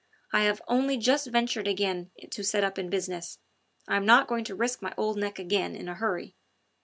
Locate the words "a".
5.87-5.93